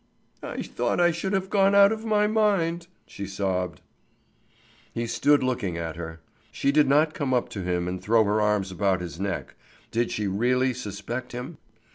[0.41, 3.81] "I thought I should have gone out of my mind!" she sobbed.
[4.91, 6.21] He stood looking at her.
[6.51, 9.53] She did not come up to him and throw her arms about his neck.
[9.91, 11.59] Did she really suspect him?